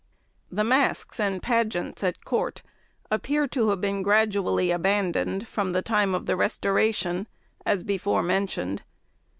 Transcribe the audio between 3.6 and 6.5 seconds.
have been gradually abandoned from the time of the